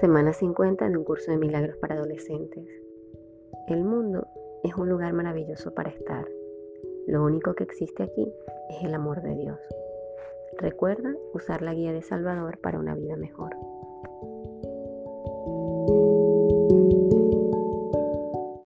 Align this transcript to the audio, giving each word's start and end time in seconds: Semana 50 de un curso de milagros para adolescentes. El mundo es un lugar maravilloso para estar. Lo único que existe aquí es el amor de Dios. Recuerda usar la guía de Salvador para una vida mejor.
Semana 0.00 0.34
50 0.34 0.90
de 0.90 0.96
un 0.98 1.04
curso 1.04 1.30
de 1.30 1.38
milagros 1.38 1.78
para 1.78 1.94
adolescentes. 1.94 2.68
El 3.66 3.82
mundo 3.82 4.26
es 4.62 4.74
un 4.74 4.90
lugar 4.90 5.14
maravilloso 5.14 5.72
para 5.72 5.88
estar. 5.88 6.28
Lo 7.06 7.24
único 7.24 7.54
que 7.54 7.64
existe 7.64 8.02
aquí 8.02 8.30
es 8.68 8.84
el 8.84 8.92
amor 8.94 9.22
de 9.22 9.34
Dios. 9.34 9.58
Recuerda 10.58 11.14
usar 11.32 11.62
la 11.62 11.72
guía 11.72 11.94
de 11.94 12.02
Salvador 12.02 12.58
para 12.58 12.78
una 12.78 12.94
vida 12.94 13.16
mejor. 13.16 13.56